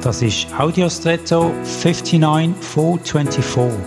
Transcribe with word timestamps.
Das 0.00 0.22
ist 0.22 0.46
Audiostretto 0.56 1.52
59424. 1.64 3.80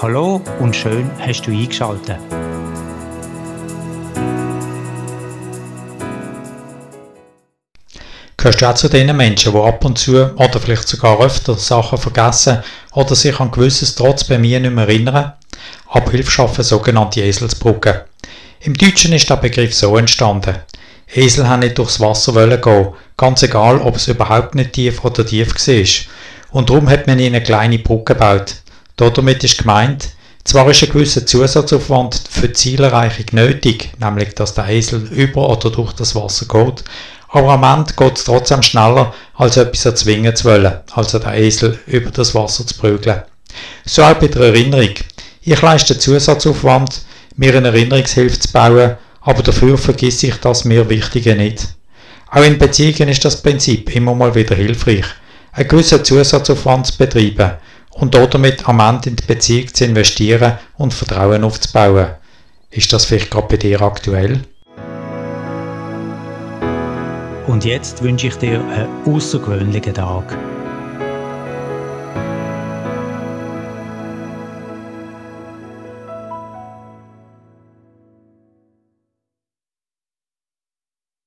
Hallo 0.00 0.40
und 0.60 0.76
schön 0.76 1.10
hast 1.18 1.42
du 1.42 1.50
eingeschaltet. 1.50 2.18
Gehörst 8.36 8.62
du 8.62 8.66
auch 8.66 8.74
zu 8.76 8.88
den 8.88 9.16
Menschen, 9.16 9.52
die 9.52 9.58
ab 9.58 9.84
und 9.84 9.98
zu 9.98 10.30
oder 10.36 10.60
vielleicht 10.60 10.86
sogar 10.86 11.20
öfter 11.20 11.54
Sachen 11.54 11.98
vergessen 11.98 12.62
oder 12.92 13.16
sich 13.16 13.40
an 13.40 13.50
gewisses 13.50 13.96
trotz 13.96 14.22
bei 14.22 14.38
mir 14.38 14.60
nicht 14.60 14.72
mehr 14.72 14.86
erinnern? 14.86 15.32
Abhilfe 15.88 16.30
schaffen 16.30 16.62
sogenannte 16.62 17.22
Eselsbrücken. 17.22 18.02
Im 18.60 18.74
Deutschen 18.74 19.12
ist 19.12 19.28
der 19.28 19.36
Begriff 19.36 19.74
so 19.74 19.96
entstanden. 19.96 20.54
Esel 21.14 21.48
haben 21.48 21.60
nicht 21.60 21.78
durchs 21.78 22.00
Wasser 22.00 22.34
wollen 22.34 22.60
gehen, 22.60 22.88
ganz 23.16 23.42
egal, 23.42 23.78
ob 23.78 23.96
es 23.96 24.08
überhaupt 24.08 24.54
nicht 24.54 24.72
tief 24.72 25.04
oder 25.04 25.24
tief 25.24 25.54
war. 25.54 25.84
Und 26.50 26.70
darum 26.70 26.88
hat 26.88 27.06
man 27.06 27.18
ihnen 27.18 27.36
eine 27.36 27.44
kleine 27.44 27.78
Brücke 27.78 28.14
gebaut. 28.14 28.56
Damit 28.96 29.42
ist 29.42 29.58
gemeint, 29.58 30.10
zwar 30.44 30.68
ist 30.70 30.82
ein 30.82 30.90
gewisser 30.90 31.26
Zusatzaufwand 31.26 32.20
für 32.30 32.48
die 32.48 32.52
Zielerreichung 32.52 33.26
nötig, 33.32 33.92
nämlich 33.98 34.34
dass 34.34 34.54
der 34.54 34.68
Esel 34.68 35.08
über 35.10 35.48
oder 35.48 35.70
durch 35.70 35.92
das 35.94 36.14
Wasser 36.14 36.46
geht, 36.46 36.84
aber 37.28 37.52
am 37.54 37.64
Ende 37.64 37.94
geht 37.94 38.18
es 38.18 38.24
trotzdem 38.24 38.62
schneller, 38.62 39.12
als 39.36 39.56
etwas 39.56 39.86
erzwingen 39.86 40.36
zu 40.36 40.44
wollen, 40.44 40.72
also 40.92 41.18
der 41.18 41.34
Esel 41.34 41.80
über 41.86 42.10
das 42.10 42.34
Wasser 42.34 42.66
zu 42.66 42.76
prügeln. 42.76 43.22
So 43.84 44.02
auch 44.02 44.14
bei 44.14 44.28
der 44.28 44.42
Erinnerung. 44.42 44.94
Ich 45.42 45.60
leiste 45.60 45.98
Zusatzaufwand, 45.98 47.02
mir 47.36 47.56
eine 47.56 47.68
Erinnerungshilfe 47.68 48.38
zu 48.38 48.52
bauen, 48.52 48.96
aber 49.24 49.42
dafür 49.42 49.76
vergesse 49.78 50.28
ich 50.28 50.36
das 50.36 50.64
mir 50.64 50.88
Wichtige 50.88 51.34
nicht. 51.34 51.74
Auch 52.30 52.44
in 52.44 52.58
Beziehungen 52.58 53.08
ist 53.08 53.24
das 53.24 53.42
Prinzip 53.42 53.94
immer 53.94 54.14
mal 54.14 54.34
wieder 54.34 54.54
hilfreich, 54.54 55.06
einen 55.52 55.68
gewissen 55.68 56.04
Zusatzaufwand 56.04 56.86
zu 56.86 56.98
betreiben 56.98 57.52
und 57.90 58.14
damit 58.14 58.68
am 58.68 58.80
Ende 58.80 59.08
in 59.08 59.16
die 59.16 59.26
Beziehung 59.26 59.72
zu 59.72 59.84
investieren 59.84 60.58
und 60.76 60.92
Vertrauen 60.92 61.44
aufzubauen. 61.44 62.14
Ist 62.70 62.92
das 62.92 63.04
vielleicht 63.04 63.30
gerade 63.30 63.48
bei 63.48 63.56
dir 63.56 63.80
aktuell? 63.80 64.40
Und 67.46 67.64
jetzt 67.64 68.02
wünsche 68.02 68.26
ich 68.26 68.36
dir 68.36 68.60
einen 68.60 68.88
außergewöhnlichen 69.06 69.94
Tag. 69.94 70.36